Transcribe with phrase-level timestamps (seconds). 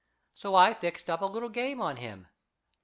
[0.33, 2.25] So I fixed up a little game on him.